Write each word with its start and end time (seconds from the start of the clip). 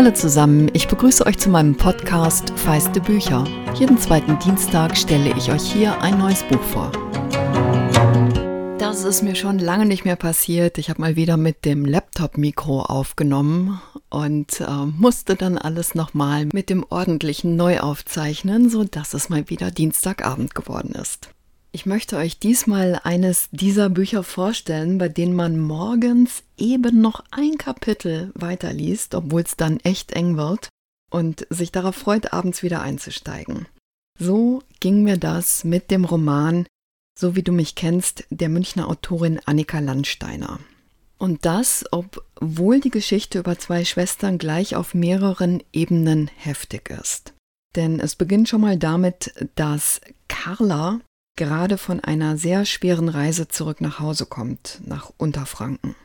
Hallo 0.00 0.12
zusammen, 0.12 0.70
ich 0.72 0.88
begrüße 0.88 1.26
euch 1.26 1.36
zu 1.36 1.50
meinem 1.50 1.74
Podcast 1.74 2.58
Feiste 2.58 3.02
Bücher. 3.02 3.44
Jeden 3.74 3.98
zweiten 3.98 4.38
Dienstag 4.38 4.96
stelle 4.96 5.36
ich 5.36 5.52
euch 5.52 5.60
hier 5.60 6.00
ein 6.00 6.16
neues 6.16 6.42
Buch 6.44 6.62
vor. 6.62 6.90
Das 8.78 9.04
ist 9.04 9.20
mir 9.20 9.34
schon 9.34 9.58
lange 9.58 9.84
nicht 9.84 10.06
mehr 10.06 10.16
passiert. 10.16 10.78
Ich 10.78 10.88
habe 10.88 11.02
mal 11.02 11.16
wieder 11.16 11.36
mit 11.36 11.66
dem 11.66 11.84
Laptop-Mikro 11.84 12.80
aufgenommen 12.80 13.82
und 14.08 14.62
äh, 14.62 14.86
musste 14.96 15.34
dann 15.36 15.58
alles 15.58 15.94
nochmal 15.94 16.46
mit 16.50 16.70
dem 16.70 16.82
ordentlichen 16.88 17.56
neu 17.56 17.80
aufzeichnen, 17.80 18.70
sodass 18.70 19.12
es 19.12 19.28
mal 19.28 19.50
wieder 19.50 19.70
Dienstagabend 19.70 20.54
geworden 20.54 20.92
ist. 20.92 21.28
Ich 21.72 21.86
möchte 21.86 22.16
euch 22.16 22.38
diesmal 22.40 23.00
eines 23.04 23.48
dieser 23.52 23.90
Bücher 23.90 24.24
vorstellen, 24.24 24.98
bei 24.98 25.08
denen 25.08 25.34
man 25.34 25.58
morgens 25.58 26.42
eben 26.56 27.00
noch 27.00 27.22
ein 27.30 27.58
Kapitel 27.58 28.32
weiterliest, 28.34 29.14
obwohl 29.14 29.42
es 29.42 29.56
dann 29.56 29.78
echt 29.80 30.12
eng 30.12 30.36
wird 30.36 30.68
und 31.10 31.46
sich 31.48 31.70
darauf 31.70 31.94
freut, 31.94 32.32
abends 32.32 32.64
wieder 32.64 32.82
einzusteigen. 32.82 33.66
So 34.18 34.62
ging 34.80 35.04
mir 35.04 35.16
das 35.16 35.64
mit 35.64 35.90
dem 35.90 36.04
Roman 36.04 36.66
So 37.18 37.36
wie 37.36 37.42
du 37.42 37.52
mich 37.52 37.74
kennst, 37.74 38.24
der 38.30 38.48
Münchner 38.48 38.88
Autorin 38.88 39.40
Annika 39.44 39.78
Landsteiner. 39.78 40.58
Und 41.18 41.44
das, 41.44 41.84
obwohl 41.90 42.80
die 42.80 42.90
Geschichte 42.90 43.38
über 43.38 43.58
zwei 43.58 43.84
Schwestern 43.84 44.38
gleich 44.38 44.74
auf 44.74 44.94
mehreren 44.94 45.62
Ebenen 45.72 46.30
heftig 46.36 46.88
ist. 46.88 47.34
Denn 47.76 48.00
es 48.00 48.16
beginnt 48.16 48.48
schon 48.48 48.62
mal 48.62 48.78
damit, 48.78 49.34
dass 49.54 50.00
Carla 50.28 51.00
gerade 51.40 51.78
von 51.78 52.00
einer 52.00 52.36
sehr 52.36 52.66
schweren 52.66 53.08
Reise 53.08 53.48
zurück 53.48 53.80
nach 53.80 53.98
Hause 53.98 54.26
kommt, 54.26 54.78
nach 54.84 55.10
Unterfranken. 55.16 55.96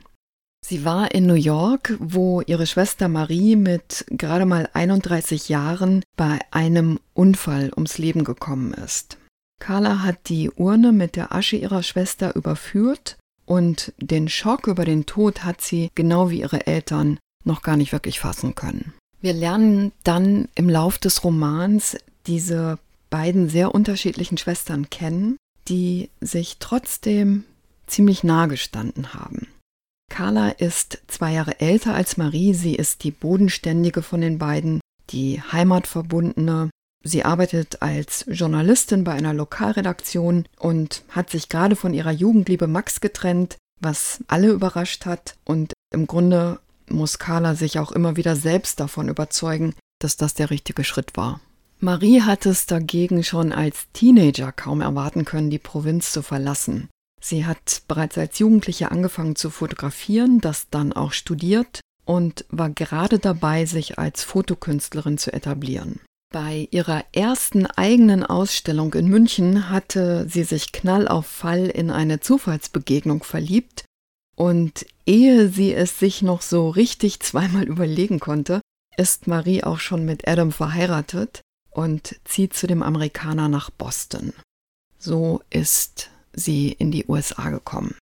Sie 0.66 0.86
war 0.86 1.14
in 1.14 1.28
New 1.28 1.34
York, 1.34 1.98
wo 2.00 2.40
ihre 2.40 2.66
Schwester 2.66 3.10
Marie 3.10 3.58
mit 3.58 4.06
gerade 4.10 4.46
mal 4.46 4.70
31 4.74 5.50
Jahren 5.50 6.04
bei 6.16 6.40
einem 6.52 7.02
Unfall 7.14 7.70
ums 7.76 7.98
Leben 7.98 8.24
gekommen 8.24 8.74
ist. 8.74 9.18
Carla 9.60 10.04
hat 10.04 10.30
die 10.30 10.50
Urne 10.52 10.94
mit 10.94 11.18
der 11.18 11.36
Asche 11.36 11.58
ihrer 11.58 11.84
Schwester 11.84 12.34
überführt 12.34 13.18
und 13.46 13.92
den 13.98 14.30
Schock 14.30 14.68
über 14.68 14.86
den 14.86 15.06
Tod 15.06 15.44
hat 15.44 15.60
sie, 15.60 15.90
genau 15.96 16.30
wie 16.30 16.40
ihre 16.40 16.66
Eltern, 16.66 17.20
noch 17.44 17.62
gar 17.62 17.76
nicht 17.76 17.92
wirklich 17.92 18.22
fassen 18.22 18.56
können. 18.56 18.94
Wir 19.20 19.34
lernen 19.34 19.92
dann 20.04 20.48
im 20.56 20.70
Lauf 20.70 20.98
des 20.98 21.26
Romans 21.26 21.98
diese 22.26 22.80
beiden 23.16 23.48
sehr 23.48 23.74
unterschiedlichen 23.74 24.38
Schwestern 24.38 24.90
kennen, 24.90 25.38
die 25.70 26.10
sich 26.20 26.58
trotzdem 26.60 27.46
ziemlich 27.88 28.26
nahe 28.26 28.50
gestanden 28.50 29.14
haben. 29.14 29.48
Carla 30.12 30.50
ist 30.50 31.02
zwei 31.08 31.32
Jahre 31.32 31.62
älter 31.62 31.96
als 31.96 32.18
Marie, 32.18 32.54
sie 32.54 32.76
ist 32.76 33.06
die 33.06 33.12
bodenständige 33.12 34.02
von 34.02 34.20
den 34.20 34.38
beiden, 34.38 34.82
die 35.12 35.42
heimatverbundene. 35.42 36.70
Sie 37.06 37.24
arbeitet 37.24 37.82
als 37.82 38.26
Journalistin 38.28 39.06
bei 39.06 39.14
einer 39.14 39.34
Lokalredaktion 39.34 40.46
und 40.60 41.04
hat 41.08 41.30
sich 41.30 41.48
gerade 41.48 41.78
von 41.78 41.94
ihrer 41.94 42.12
Jugendliebe 42.12 42.68
Max 42.68 43.00
getrennt, 43.00 43.56
was 43.80 44.26
alle 44.28 44.50
überrascht 44.50 45.06
hat. 45.06 45.38
Und 45.46 45.72
im 45.94 46.06
Grunde 46.06 46.60
muss 46.90 47.18
Carla 47.18 47.56
sich 47.56 47.80
auch 47.80 47.94
immer 47.94 48.18
wieder 48.18 48.36
selbst 48.36 48.82
davon 48.82 49.08
überzeugen, 49.08 49.74
dass 50.00 50.18
das 50.18 50.34
der 50.34 50.50
richtige 50.50 50.84
Schritt 50.84 51.16
war. 51.16 51.40
Marie 51.80 52.22
hat 52.22 52.46
es 52.46 52.66
dagegen 52.66 53.24
schon 53.24 53.52
als 53.52 53.88
Teenager 53.94 54.52
kaum 54.52 54.82
erwarten 54.82 55.26
können, 55.26 55.50
die 55.50 55.60
Provinz 55.60 56.12
zu 56.12 56.22
verlassen. 56.22 56.90
Sie 57.22 57.46
hat 57.46 57.82
bereits 57.88 58.18
als 58.18 58.40
Jugendliche 58.40 58.92
angefangen 58.92 59.36
zu 59.36 59.50
fotografieren, 59.50 60.42
das 60.42 60.70
dann 60.70 60.94
auch 60.94 61.12
studiert 61.12 61.82
und 62.06 62.46
war 62.50 62.70
gerade 62.70 63.20
dabei, 63.20 63.66
sich 63.66 63.98
als 64.00 64.24
Fotokünstlerin 64.24 65.18
zu 65.18 65.34
etablieren. 65.34 66.00
Bei 66.32 66.68
ihrer 66.72 67.04
ersten 67.14 67.66
eigenen 67.66 68.24
Ausstellung 68.24 68.94
in 68.94 69.08
München 69.08 69.70
hatte 69.70 70.28
sie 70.30 70.44
sich 70.44 70.72
knall 70.72 71.08
auf 71.08 71.26
Fall 71.26 71.68
in 71.68 71.92
eine 71.92 72.20
Zufallsbegegnung 72.20 73.24
verliebt 73.24 73.86
und 74.36 74.86
ehe 75.06 75.50
sie 75.50 75.74
es 75.74 75.98
sich 75.98 76.22
noch 76.22 76.42
so 76.42 76.70
richtig 76.70 77.22
zweimal 77.22 77.64
überlegen 77.68 78.20
konnte, 78.20 78.62
ist 78.98 79.28
Marie 79.28 79.64
auch 79.64 79.80
schon 79.80 80.06
mit 80.06 80.28
Adam 80.28 80.52
verheiratet 80.52 81.42
und 81.76 82.16
zieht 82.24 82.54
zu 82.54 82.68
dem 82.68 82.82
Amerikaner 82.82 83.50
nach 83.50 83.70
Boston. 83.70 84.34
So 84.98 85.42
ist 85.50 86.10
sie 86.34 86.72
in 86.72 86.92
die 86.92 87.06
USA 87.08 87.50
gekommen. 87.50 87.96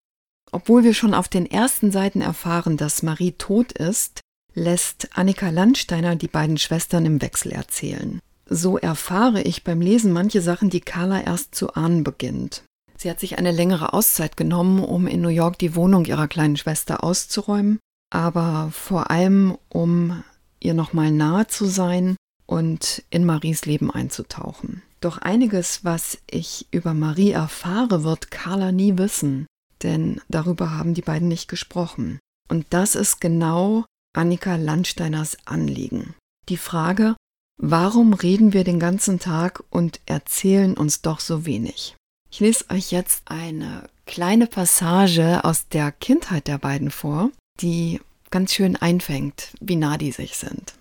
Obwohl 0.51 0.83
wir 0.83 0.93
schon 0.93 1.15
auf 1.15 1.27
den 1.27 1.49
ersten 1.49 1.91
Seiten 1.91 2.21
erfahren, 2.21 2.77
dass 2.77 3.01
Marie 3.01 3.31
tot 3.31 3.71
ist, 3.71 4.21
lässt 4.53 5.17
Annika 5.17 5.49
Landsteiner 5.49 6.15
die 6.15 6.27
beiden 6.27 6.57
Schwestern 6.57 7.07
im 7.07 7.21
Wechsel 7.21 7.51
erzählen. 7.51 8.19
So 8.45 8.77
erfahre 8.77 9.41
ich 9.41 9.63
beim 9.63 9.81
Lesen 9.81 10.13
manche 10.13 10.41
Sachen, 10.41 10.69
die 10.69 10.81
Carla 10.81 11.21
erst 11.21 11.55
zu 11.55 11.73
ahnen 11.73 12.03
beginnt. 12.03 12.63
Sie 12.95 13.09
hat 13.09 13.19
sich 13.19 13.39
eine 13.39 13.51
längere 13.51 13.93
Auszeit 13.93 14.37
genommen, 14.37 14.83
um 14.83 15.07
in 15.07 15.21
New 15.21 15.29
York 15.29 15.57
die 15.57 15.75
Wohnung 15.75 16.05
ihrer 16.05 16.27
kleinen 16.27 16.57
Schwester 16.57 17.03
auszuräumen, 17.03 17.79
aber 18.11 18.69
vor 18.71 19.09
allem 19.09 19.57
um 19.69 20.23
ihr 20.59 20.75
nochmal 20.75 21.11
nahe 21.11 21.47
zu 21.47 21.65
sein 21.65 22.15
und 22.53 23.03
in 23.09 23.25
Maries 23.25 23.65
Leben 23.65 23.89
einzutauchen. 23.89 24.83
Doch 25.01 25.17
einiges, 25.17 25.83
was 25.83 26.19
ich 26.29 26.67
über 26.69 26.93
Marie 26.93 27.31
erfahre, 27.31 28.03
wird 28.03 28.29
Carla 28.29 28.71
nie 28.71 28.99
wissen, 28.99 29.47
denn 29.81 30.21
darüber 30.29 30.69
haben 30.69 30.93
die 30.93 31.01
beiden 31.01 31.27
nicht 31.27 31.47
gesprochen. 31.47 32.19
Und 32.47 32.67
das 32.69 32.93
ist 32.93 33.19
genau 33.19 33.85
Annika 34.15 34.55
Landsteiners 34.55 35.35
Anliegen. 35.45 36.13
Die 36.47 36.57
Frage, 36.57 37.15
warum 37.57 38.13
reden 38.13 38.53
wir 38.53 38.63
den 38.63 38.79
ganzen 38.79 39.17
Tag 39.17 39.63
und 39.71 39.99
erzählen 40.05 40.77
uns 40.77 41.01
doch 41.01 41.21
so 41.21 41.47
wenig? 41.47 41.95
Ich 42.29 42.39
lese 42.39 42.69
euch 42.69 42.91
jetzt 42.91 43.23
eine 43.25 43.89
kleine 44.05 44.45
Passage 44.45 45.43
aus 45.43 45.69
der 45.69 45.91
Kindheit 45.91 46.47
der 46.47 46.59
beiden 46.59 46.91
vor, 46.91 47.31
die 47.61 47.99
ganz 48.29 48.53
schön 48.53 48.75
einfängt, 48.75 49.53
wie 49.59 49.75
nah 49.75 49.97
die 49.97 50.11
sich 50.11 50.37
sind. 50.37 50.75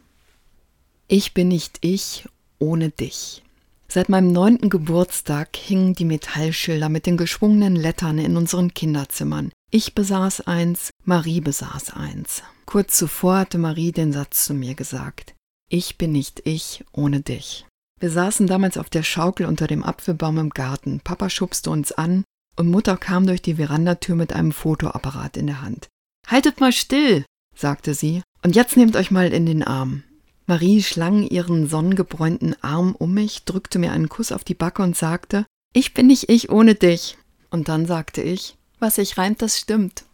Ich 1.14 1.34
bin 1.34 1.48
nicht 1.48 1.76
ich 1.82 2.26
ohne 2.58 2.88
dich. 2.88 3.42
Seit 3.86 4.08
meinem 4.08 4.32
neunten 4.32 4.70
Geburtstag 4.70 5.54
hingen 5.54 5.92
die 5.92 6.06
Metallschilder 6.06 6.88
mit 6.88 7.04
den 7.04 7.18
geschwungenen 7.18 7.76
Lettern 7.76 8.16
in 8.16 8.38
unseren 8.38 8.72
Kinderzimmern. 8.72 9.52
Ich 9.70 9.94
besaß 9.94 10.46
eins, 10.46 10.88
Marie 11.04 11.42
besaß 11.42 11.92
eins. 11.92 12.42
Kurz 12.64 12.96
zuvor 12.96 13.40
hatte 13.40 13.58
Marie 13.58 13.92
den 13.92 14.14
Satz 14.14 14.46
zu 14.46 14.54
mir 14.54 14.74
gesagt. 14.74 15.34
Ich 15.68 15.98
bin 15.98 16.12
nicht 16.12 16.40
ich 16.46 16.82
ohne 16.92 17.20
dich. 17.20 17.66
Wir 18.00 18.08
saßen 18.08 18.46
damals 18.46 18.78
auf 18.78 18.88
der 18.88 19.02
Schaukel 19.02 19.44
unter 19.44 19.66
dem 19.66 19.84
Apfelbaum 19.84 20.38
im 20.38 20.48
Garten. 20.48 21.00
Papa 21.04 21.28
schubste 21.28 21.68
uns 21.68 21.92
an 21.92 22.24
und 22.56 22.70
Mutter 22.70 22.96
kam 22.96 23.26
durch 23.26 23.42
die 23.42 23.56
Verandatür 23.56 24.14
mit 24.14 24.32
einem 24.32 24.52
Fotoapparat 24.52 25.36
in 25.36 25.48
der 25.48 25.60
Hand. 25.60 25.88
Haltet 26.26 26.60
mal 26.60 26.72
still, 26.72 27.26
sagte 27.54 27.92
sie, 27.92 28.22
und 28.42 28.56
jetzt 28.56 28.78
nehmt 28.78 28.96
euch 28.96 29.10
mal 29.10 29.30
in 29.30 29.44
den 29.44 29.62
Arm. 29.62 30.04
Marie 30.52 30.82
schlang 30.82 31.22
ihren 31.22 31.66
sonnengebräunten 31.66 32.54
Arm 32.62 32.94
um 32.94 33.14
mich, 33.14 33.46
drückte 33.46 33.78
mir 33.78 33.90
einen 33.90 34.10
Kuss 34.10 34.32
auf 34.32 34.44
die 34.44 34.52
Backe 34.52 34.82
und 34.82 34.94
sagte, 34.94 35.46
ich 35.72 35.94
bin 35.94 36.08
nicht 36.08 36.28
ich 36.28 36.50
ohne 36.50 36.74
dich. 36.74 37.16
Und 37.48 37.70
dann 37.70 37.86
sagte 37.86 38.20
ich, 38.20 38.58
was 38.78 38.96
sich 38.96 39.16
reimt, 39.16 39.40
das 39.40 39.58
stimmt. 39.58 40.04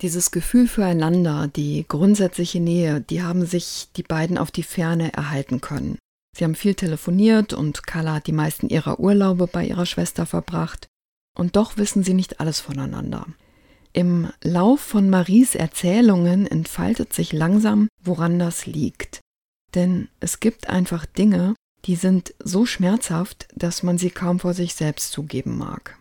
Dieses 0.00 0.30
Gefühl 0.30 0.68
füreinander, 0.68 1.48
die 1.54 1.84
grundsätzliche 1.86 2.60
Nähe, 2.60 3.02
die 3.02 3.22
haben 3.22 3.44
sich 3.44 3.88
die 3.94 4.02
beiden 4.02 4.38
auf 4.38 4.50
die 4.50 4.62
Ferne 4.62 5.12
erhalten 5.12 5.60
können. 5.60 5.98
Sie 6.34 6.44
haben 6.44 6.54
viel 6.54 6.74
telefoniert 6.74 7.52
und 7.52 7.86
Carla 7.86 8.14
hat 8.14 8.26
die 8.26 8.32
meisten 8.32 8.70
ihrer 8.70 8.98
Urlaube 8.98 9.48
bei 9.48 9.66
ihrer 9.66 9.84
Schwester 9.84 10.24
verbracht. 10.24 10.86
Und 11.36 11.56
doch 11.56 11.76
wissen 11.76 12.02
sie 12.02 12.14
nicht 12.14 12.40
alles 12.40 12.58
voneinander. 12.58 13.26
Im 13.92 14.30
Lauf 14.42 14.80
von 14.80 15.10
Maries 15.10 15.54
Erzählungen 15.54 16.46
entfaltet 16.46 17.12
sich 17.12 17.34
langsam, 17.34 17.88
woran 18.02 18.38
das 18.38 18.64
liegt. 18.64 19.17
Denn 19.74 20.08
es 20.20 20.40
gibt 20.40 20.68
einfach 20.68 21.06
Dinge, 21.06 21.54
die 21.84 21.96
sind 21.96 22.34
so 22.42 22.66
schmerzhaft, 22.66 23.48
dass 23.54 23.82
man 23.82 23.98
sie 23.98 24.10
kaum 24.10 24.40
vor 24.40 24.54
sich 24.54 24.74
selbst 24.74 25.12
zugeben 25.12 25.56
mag. 25.56 25.96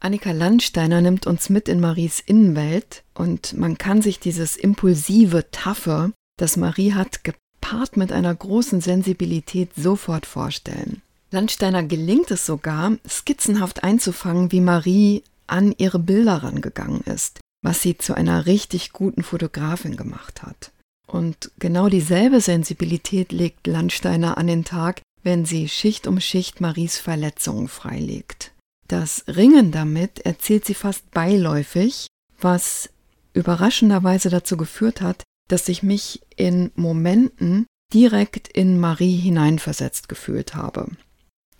Annika 0.00 0.32
Landsteiner 0.32 1.00
nimmt 1.00 1.26
uns 1.28 1.48
mit 1.48 1.68
in 1.68 1.78
Maries 1.78 2.20
Innenwelt 2.20 3.04
und 3.14 3.56
man 3.56 3.78
kann 3.78 4.02
sich 4.02 4.18
dieses 4.18 4.56
impulsive, 4.56 5.50
taffe, 5.52 6.12
das 6.38 6.56
Marie 6.56 6.92
hat, 6.92 7.22
gepaart 7.22 7.96
mit 7.96 8.10
einer 8.10 8.34
großen 8.34 8.80
Sensibilität 8.80 9.70
sofort 9.76 10.26
vorstellen. 10.26 11.02
Landsteiner 11.30 11.84
gelingt 11.84 12.32
es 12.32 12.44
sogar, 12.44 12.96
skizzenhaft 13.08 13.84
einzufangen, 13.84 14.50
wie 14.50 14.60
Marie 14.60 15.22
an 15.46 15.72
ihre 15.78 16.00
Bilder 16.00 16.42
rangegangen 16.42 17.02
ist, 17.02 17.38
was 17.62 17.80
sie 17.80 17.96
zu 17.96 18.14
einer 18.14 18.46
richtig 18.46 18.92
guten 18.92 19.22
Fotografin 19.22 19.96
gemacht 19.96 20.42
hat. 20.42 20.71
Und 21.12 21.50
genau 21.58 21.90
dieselbe 21.90 22.40
Sensibilität 22.40 23.32
legt 23.32 23.66
Landsteiner 23.66 24.38
an 24.38 24.46
den 24.46 24.64
Tag, 24.64 25.02
wenn 25.22 25.44
sie 25.44 25.68
Schicht 25.68 26.06
um 26.06 26.20
Schicht 26.20 26.62
Maries 26.62 26.96
Verletzungen 26.96 27.68
freilegt. 27.68 28.52
Das 28.88 29.24
Ringen 29.28 29.72
damit 29.72 30.20
erzählt 30.20 30.64
sie 30.64 30.72
fast 30.72 31.10
beiläufig, 31.10 32.06
was 32.40 32.88
überraschenderweise 33.34 34.30
dazu 34.30 34.56
geführt 34.56 35.02
hat, 35.02 35.22
dass 35.48 35.68
ich 35.68 35.82
mich 35.82 36.22
in 36.34 36.70
Momenten 36.76 37.66
direkt 37.92 38.48
in 38.48 38.80
Marie 38.80 39.16
hineinversetzt 39.16 40.08
gefühlt 40.08 40.54
habe. 40.54 40.86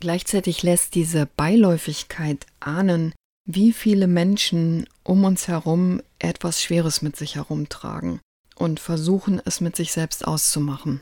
Gleichzeitig 0.01 0.63
lässt 0.63 0.95
diese 0.95 1.27
Beiläufigkeit 1.27 2.47
ahnen, 2.61 3.13
wie 3.47 3.73
viele 3.73 4.07
Menschen 4.07 4.87
um 5.05 5.25
uns 5.25 5.47
herum 5.47 6.01
etwas 6.19 6.63
Schweres 6.63 7.03
mit 7.03 7.17
sich 7.17 7.35
herumtragen 7.35 8.21
und 8.63 8.79
versuchen 8.79 9.43
es 9.45 9.61
mit 9.61 9.75
sich 9.75 9.93
selbst 9.93 10.25
auszumachen. 10.25 11.01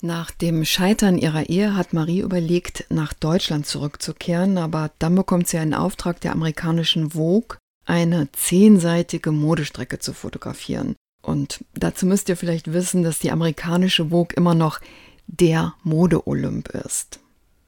Nach 0.00 0.30
dem 0.30 0.64
Scheitern 0.64 1.18
ihrer 1.18 1.48
Ehe 1.48 1.76
hat 1.76 1.92
Marie 1.92 2.20
überlegt, 2.20 2.86
nach 2.88 3.12
Deutschland 3.12 3.66
zurückzukehren, 3.66 4.58
aber 4.58 4.92
dann 5.00 5.16
bekommt 5.16 5.48
sie 5.48 5.58
einen 5.58 5.74
Auftrag 5.74 6.20
der 6.20 6.32
amerikanischen 6.32 7.10
Vogue, 7.10 7.58
eine 7.84 8.30
zehnseitige 8.30 9.32
Modestrecke 9.32 9.98
zu 9.98 10.12
fotografieren. 10.12 10.94
Und 11.20 11.64
dazu 11.74 12.06
müsst 12.06 12.28
ihr 12.28 12.36
vielleicht 12.36 12.72
wissen, 12.72 13.02
dass 13.02 13.18
die 13.18 13.32
amerikanische 13.32 14.10
Vogue 14.10 14.34
immer 14.36 14.54
noch 14.54 14.80
der 15.26 15.74
Mode-Olymp 15.82 16.68
ist. 16.68 17.18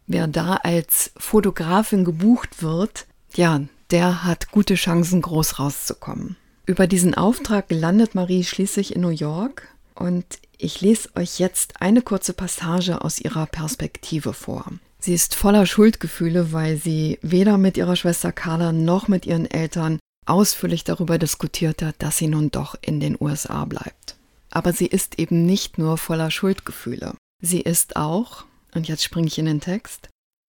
Wer 0.06 0.29
da 0.29 0.55
als 0.56 1.11
Fotografin 1.17 2.05
gebucht 2.05 2.62
wird, 2.62 3.06
ja, 3.35 3.61
der 3.91 4.25
hat 4.25 4.52
gute 4.52 4.75
Chancen, 4.75 5.20
groß 5.20 5.58
rauszukommen. 5.58 6.37
Über 6.66 6.87
diesen 6.87 7.14
Auftrag 7.14 7.66
landet 7.69 8.14
Marie 8.14 8.43
schließlich 8.43 8.94
in 8.94 9.02
New 9.02 9.11
York 9.11 9.69
und 9.94 10.25
ich 10.56 10.81
lese 10.81 11.11
euch 11.14 11.38
jetzt 11.38 11.82
eine 11.82 12.00
kurze 12.00 12.32
Passage 12.32 13.02
aus 13.02 13.19
ihrer 13.19 13.44
Perspektive 13.44 14.32
vor. 14.32 14.72
Sie 14.99 15.12
ist 15.12 15.34
voller 15.34 15.66
Schuldgefühle, 15.66 16.52
weil 16.52 16.78
sie 16.78 17.19
weder 17.20 17.58
mit 17.58 17.76
ihrer 17.76 17.96
Schwester 17.96 18.32
Carla 18.32 18.72
noch 18.72 19.08
mit 19.08 19.26
ihren 19.26 19.50
Eltern 19.50 19.99
ausführlich 20.25 20.84
darüber 20.84 21.19
diskutiert 21.19 21.82
hat, 21.82 21.96
dass 21.99 22.16
sie 22.16 22.28
nun 22.28 22.50
doch 22.50 22.76
in 22.81 22.99
den 22.99 23.19
USA 23.20 23.67
bleibt. 23.67 24.17
Aber 24.49 24.72
sie 24.72 24.87
ist 24.87 25.19
eben 25.19 25.44
nicht 25.44 25.76
nur 25.76 25.99
voller 25.99 26.31
Schuldgefühle. 26.31 27.14
Sie 27.43 27.60
ist 27.60 27.96
auch, 27.96 28.46
und 28.75 28.88
jetzt 28.88 29.05
springe 29.05 29.26
ich 29.26 29.38
in 29.38 29.44
den 29.44 29.60
Text, 29.60 30.08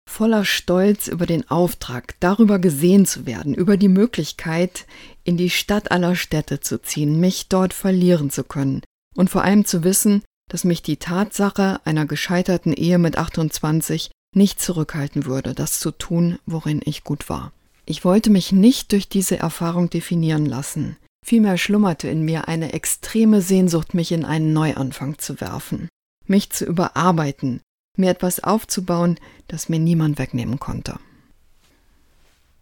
voller 0.10 0.46
Stolz 0.46 1.08
über 1.08 1.26
den 1.26 1.50
Auftrag, 1.50 2.16
darüber 2.20 2.60
gesehen 2.60 3.06
zu 3.06 3.26
werden, 3.26 3.54
über 3.54 3.78
die 3.78 3.90
Möglichkeit, 3.90 4.86
in 5.24 5.38
die 5.38 5.50
Stadt 5.50 5.92
aller 5.92 6.16
Städte 6.16 6.60
zu 6.60 6.82
ziehen, 6.82 7.20
mich 7.20 7.50
dort 7.50 7.74
verlieren 7.74 8.30
zu 8.30 8.44
können 8.44 8.82
und 9.16 9.30
vor 9.30 9.44
allem 9.44 9.66
zu 9.66 9.84
wissen, 9.84 10.24
dass 10.50 10.64
mich 10.64 10.84
die 10.84 10.98
Tatsache 10.98 11.80
einer 11.86 12.06
gescheiterten 12.06 12.74
Ehe 12.74 13.00
mit 13.00 13.18
28 13.18 14.12
nicht 14.36 14.62
zurückhalten 14.62 15.26
würde, 15.26 15.54
das 15.54 15.80
zu 15.80 15.92
tun, 15.92 16.38
worin 16.46 16.82
ich 16.84 17.04
gut 17.04 17.30
war. 17.30 17.52
Ich 17.86 18.04
wollte 18.04 18.30
mich 18.30 18.52
nicht 18.52 18.92
durch 18.92 19.10
diese 19.10 19.38
Erfahrung 19.38 19.90
definieren 19.90 20.46
lassen. 20.46 20.98
Vielmehr 21.26 21.58
schlummerte 21.58 22.08
in 22.08 22.24
mir 22.24 22.48
eine 22.48 22.74
extreme 22.74 23.42
Sehnsucht, 23.42 23.94
mich 23.94 24.12
in 24.12 24.26
einen 24.26 24.54
Neuanfang 24.54 25.18
zu 25.18 25.42
werfen, 25.42 25.90
mich 26.28 26.52
zu 26.52 26.66
überarbeiten, 26.66 27.62
mir 27.98 28.10
etwas 28.10 28.44
aufzubauen, 28.44 29.20
das 29.48 29.70
mir 29.70 29.80
niemand 29.80 30.18
wegnehmen 30.20 30.60
konnte. 30.60 31.00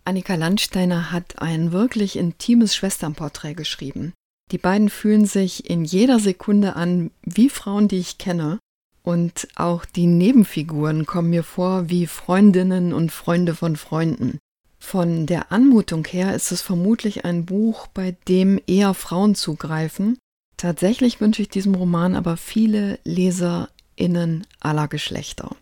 Annika 0.05 0.35
Landsteiner 0.35 1.11
hat 1.11 1.41
ein 1.41 1.71
wirklich 1.71 2.17
intimes 2.17 2.75
Schwesternporträt 2.75 3.53
geschrieben. 3.53 4.13
Die 4.51 4.57
beiden 4.57 4.89
fühlen 4.89 5.25
sich 5.25 5.69
in 5.69 5.85
jeder 5.85 6.19
Sekunde 6.19 6.75
an 6.75 7.11
wie 7.23 7.49
Frauen, 7.49 7.87
die 7.87 7.99
ich 7.99 8.17
kenne, 8.17 8.59
und 9.01 9.49
auch 9.55 9.83
die 9.83 10.07
Nebenfiguren 10.07 11.05
kommen 11.05 11.29
mir 11.29 11.43
vor 11.43 11.89
wie 11.89 12.07
Freundinnen 12.07 12.93
und 12.93 13.11
Freunde 13.11 13.53
von 13.53 13.75
Freunden. 13.75 14.39
Von 14.79 15.25
der 15.25 15.51
Anmutung 15.51 16.05
her 16.05 16.35
ist 16.35 16.51
es 16.51 16.61
vermutlich 16.61 17.25
ein 17.25 17.45
Buch, 17.45 17.87
bei 17.87 18.15
dem 18.27 18.61
eher 18.65 18.93
Frauen 18.93 19.35
zugreifen. 19.35 20.17
Tatsächlich 20.57 21.19
wünsche 21.19 21.41
ich 21.41 21.49
diesem 21.49 21.75
Roman 21.75 22.15
aber 22.15 22.37
viele 22.37 22.99
Leser 23.03 23.69
Innen 23.95 24.45
aller 24.59 24.87
Geschlechter. 24.87 25.55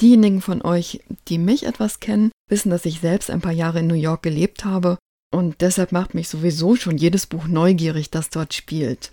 Diejenigen 0.00 0.40
von 0.40 0.62
euch, 0.62 1.00
die 1.28 1.38
mich 1.38 1.64
etwas 1.64 2.00
kennen, 2.00 2.32
wissen, 2.48 2.70
dass 2.70 2.84
ich 2.84 3.00
selbst 3.00 3.30
ein 3.30 3.40
paar 3.40 3.52
Jahre 3.52 3.80
in 3.80 3.86
New 3.86 3.94
York 3.94 4.22
gelebt 4.22 4.64
habe 4.64 4.98
und 5.32 5.60
deshalb 5.60 5.92
macht 5.92 6.14
mich 6.14 6.28
sowieso 6.28 6.76
schon 6.76 6.98
jedes 6.98 7.26
Buch 7.26 7.46
neugierig, 7.46 8.10
das 8.10 8.30
dort 8.30 8.54
spielt. 8.54 9.12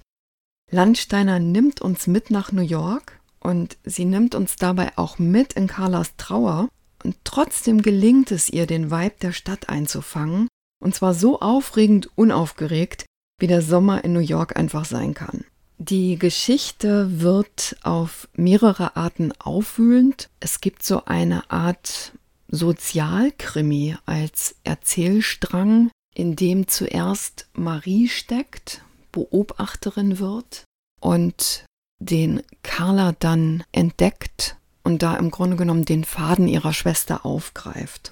Landsteiner 0.71 1.39
nimmt 1.39 1.81
uns 1.81 2.07
mit 2.07 2.29
nach 2.29 2.51
New 2.51 2.61
York 2.61 3.19
und 3.39 3.77
sie 3.83 4.05
nimmt 4.05 4.35
uns 4.35 4.55
dabei 4.55 4.97
auch 4.97 5.17
mit 5.17 5.53
in 5.53 5.67
Carlas 5.67 6.15
Trauer 6.17 6.69
und 7.03 7.15
trotzdem 7.23 7.81
gelingt 7.81 8.31
es 8.31 8.49
ihr, 8.49 8.67
den 8.67 8.91
Vibe 8.91 9.15
der 9.21 9.31
Stadt 9.31 9.69
einzufangen 9.69 10.47
und 10.83 10.95
zwar 10.95 11.13
so 11.13 11.39
aufregend 11.39 12.09
unaufgeregt, 12.15 13.05
wie 13.39 13.47
der 13.47 13.61
Sommer 13.61 14.03
in 14.03 14.13
New 14.13 14.19
York 14.19 14.57
einfach 14.57 14.85
sein 14.85 15.13
kann. 15.13 15.45
Die 15.81 16.19
Geschichte 16.19 17.21
wird 17.21 17.77
auf 17.83 18.27
mehrere 18.33 18.97
Arten 18.97 19.31
aufwühlend. 19.39 20.29
Es 20.41 20.59
gibt 20.59 20.83
so 20.83 21.05
eine 21.05 21.49
Art 21.49 22.11
Sozialkrimi 22.49 23.95
als 24.05 24.55
Erzählstrang, 24.65 25.89
in 26.13 26.35
dem 26.35 26.67
zuerst 26.67 27.47
Marie 27.53 28.09
steckt, 28.09 28.83
Beobachterin 29.13 30.19
wird 30.19 30.65
und 30.99 31.63
den 31.99 32.43
Carla 32.61 33.13
dann 33.17 33.63
entdeckt 33.71 34.57
und 34.83 35.01
da 35.01 35.15
im 35.15 35.31
Grunde 35.31 35.55
genommen 35.55 35.85
den 35.85 36.03
Faden 36.03 36.49
ihrer 36.49 36.73
Schwester 36.73 37.25
aufgreift. 37.25 38.11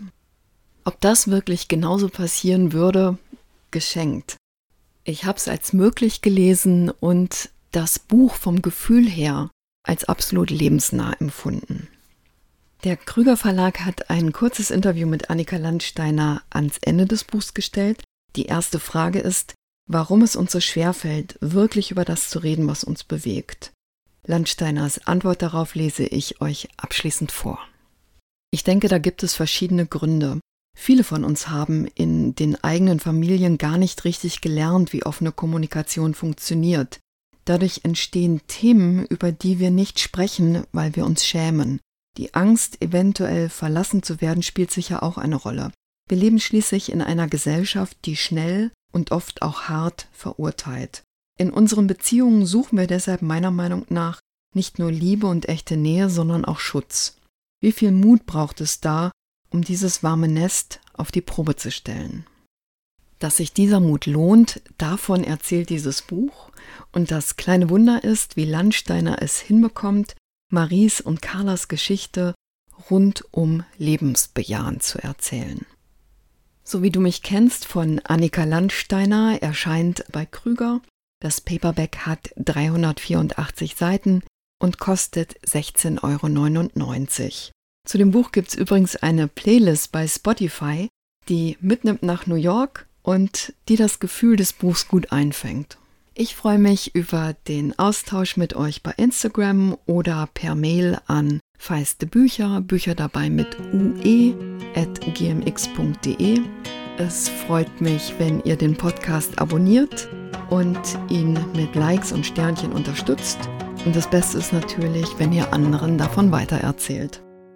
Ob 0.86 1.02
das 1.02 1.28
wirklich 1.28 1.68
genauso 1.68 2.08
passieren 2.08 2.72
würde, 2.72 3.18
geschenkt. 3.72 4.38
Ich 5.04 5.26
habe 5.26 5.38
es 5.38 5.50
als 5.50 5.74
möglich 5.74 6.22
gelesen 6.22 6.90
und 6.90 7.50
das 7.72 8.00
Buch 8.00 8.36
vom 8.36 8.62
Gefühl 8.62 9.08
her 9.08 9.50
als 9.84 10.06
absolut 10.06 10.50
lebensnah 10.50 11.14
empfunden. 11.20 11.88
Der 12.84 12.96
Krüger 12.96 13.38
Verlag 13.38 13.82
hat 13.82 14.10
ein 14.10 14.32
kurzes 14.34 14.70
Interview 14.70 15.08
mit 15.08 15.30
Annika 15.30 15.58
Landsteiner 15.58 16.44
ans 16.50 16.78
Ende 16.82 17.06
des 17.06 17.24
Buchs 17.24 17.54
gestellt. 17.54 18.04
Die 18.36 18.46
erste 18.46 18.80
Frage 18.80 19.20
ist, 19.20 19.56
warum 19.88 20.22
es 20.22 20.36
uns 20.36 20.52
so 20.52 20.60
schwer 20.60 20.94
fällt, 20.94 21.38
wirklich 21.42 21.92
über 21.92 22.06
das 22.06 22.30
zu 22.30 22.40
reden, 22.40 22.68
was 22.68 22.84
uns 22.84 23.04
bewegt. 23.04 23.72
Landsteiners 24.26 25.08
Antwort 25.08 25.42
darauf 25.42 25.74
lese 25.74 26.06
ich 26.06 26.42
euch 26.42 26.68
abschließend 26.78 27.32
vor. 27.32 27.60
Ich 28.52 28.64
denke, 28.64 28.90
da 28.90 29.00
gibt 29.00 29.24
es 29.24 29.34
verschiedene 29.34 29.86
Gründe. 29.86 30.40
Viele 30.78 31.04
von 31.04 31.24
uns 31.24 31.48
haben 31.48 31.88
in 31.96 32.36
den 32.36 32.62
eigenen 32.64 33.00
Familien 33.00 33.58
gar 33.58 33.78
nicht 33.78 34.04
richtig 34.04 34.42
gelernt, 34.42 34.94
wie 34.94 35.04
offene 35.04 35.32
Kommunikation 35.32 36.14
funktioniert. 36.14 37.00
Dadurch 37.48 37.82
entstehen 37.84 38.42
Themen, 38.48 39.06
über 39.06 39.32
die 39.32 39.58
wir 39.58 39.72
nicht 39.72 40.02
sprechen, 40.02 40.66
weil 40.74 40.98
wir 40.98 41.06
uns 41.06 41.26
schämen. 41.26 41.80
Die 42.18 42.34
Angst, 42.34 42.82
eventuell 42.82 43.48
verlassen 43.48 44.04
zu 44.04 44.20
werden, 44.20 44.44
spielt 44.44 44.70
sicher 44.70 45.02
auch 45.02 45.18
eine 45.18 45.38
Rolle. 45.38 45.72
Wir 46.10 46.18
leben 46.18 46.42
schließlich 46.42 46.92
in 46.92 47.02
einer 47.02 47.30
Gesellschaft, 47.30 47.98
die 48.04 48.18
schnell 48.18 48.72
und 48.92 49.12
oft 49.12 49.44
auch 49.44 49.64
hart 49.64 50.10
verurteilt. 50.12 51.04
In 51.40 51.50
unseren 51.50 51.88
Beziehungen 51.88 52.46
suchen 52.46 52.78
wir 52.78 52.88
deshalb 52.88 53.22
meiner 53.22 53.52
Meinung 53.52 53.86
nach 53.88 54.20
nicht 54.54 54.78
nur 54.78 54.92
Liebe 54.92 55.28
und 55.28 55.48
echte 55.48 55.78
Nähe, 55.78 56.10
sondern 56.10 56.44
auch 56.44 56.60
Schutz. 56.60 57.16
Wie 57.62 57.72
viel 57.72 57.92
Mut 57.92 58.26
braucht 58.26 58.60
es 58.60 58.82
da, 58.82 59.10
um 59.50 59.64
dieses 59.64 60.04
warme 60.04 60.28
Nest 60.28 60.82
auf 60.92 61.14
die 61.14 61.22
Probe 61.22 61.56
zu 61.56 61.72
stellen? 61.72 62.26
Dass 63.20 63.38
sich 63.38 63.54
dieser 63.54 63.80
Mut 63.80 64.06
lohnt, 64.06 64.62
davon 64.78 65.24
erzählt 65.24 65.70
dieses 65.70 66.02
Buch. 66.02 66.52
Und 66.92 67.12
das 67.12 67.36
kleine 67.36 67.70
Wunder 67.70 68.04
ist, 68.04 68.36
wie 68.36 68.46
Landsteiner 68.46 69.22
es 69.22 69.40
hinbekommt, 69.40 70.16
Maries 70.52 71.02
und 71.02 71.22
Carlas 71.22 71.68
Geschichte 71.68 72.36
rundum 72.90 73.64
lebensbejahend 73.78 74.84
zu 74.84 75.00
erzählen. 75.00 75.66
So 76.64 76.84
wie 76.84 76.92
du 76.92 77.00
mich 77.00 77.24
kennst 77.24 77.66
von 77.66 78.00
Annika 78.04 78.44
Landsteiner 78.44 79.42
erscheint 79.42 80.04
bei 80.12 80.26
Krüger. 80.26 80.82
Das 81.22 81.42
Paperback 81.42 82.00
hat 82.06 82.32
384 82.38 83.76
Seiten 83.76 84.22
und 84.62 84.78
kostet 84.78 85.40
16,99 85.46 87.22
Euro. 87.24 87.52
Zu 87.88 87.98
dem 87.98 88.12
Buch 88.12 88.32
gibt 88.32 88.50
es 88.50 88.56
übrigens 88.56 88.98
eine 88.98 89.28
Playlist 89.28 89.92
bei 89.92 90.08
Spotify, 90.08 90.90
die 91.30 91.58
mitnimmt 91.62 92.04
nach 92.04 92.28
New 92.28 92.36
York 92.36 92.87
und 93.08 93.54
die 93.70 93.78
das 93.78 94.00
Gefühl 94.00 94.36
des 94.36 94.52
Buchs 94.52 94.90
gut 94.90 95.14
einfängt. 95.14 95.78
Ich 96.14 96.36
freue 96.36 96.60
mich 96.60 96.94
über 96.94 97.36
den 97.48 97.80
Austausch 97.80 98.36
mit 98.36 98.54
euch 98.54 98.84
bei 98.84 98.92
Instagram 98.98 99.78
oder 99.86 100.28
per 100.34 100.56
Mail 100.56 101.00
an 101.08 101.40
feiste 101.58 102.06
Bücher, 102.06 102.60
Bücher 102.60 102.96
dabei 102.96 103.30
mit 103.30 103.56
ue.gmx.de. 103.72 104.34
Es 106.98 107.30
freut 107.30 107.80
mich, 107.80 108.14
wenn 108.18 108.42
ihr 108.44 108.58
den 108.58 108.76
Podcast 108.76 109.40
abonniert 109.40 110.10
und 110.50 110.78
ihn 111.08 111.40
mit 111.56 111.76
Likes 111.76 112.12
und 112.12 112.26
Sternchen 112.26 112.74
unterstützt. 112.74 113.40
Und 113.86 113.96
das 113.96 114.10
Beste 114.10 114.38
ist 114.38 114.52
natürlich, 114.52 115.08
wenn 115.18 115.32
ihr 115.32 115.54
anderen 115.54 115.98
davon 115.98 116.34
weitererzählt. 116.34 117.22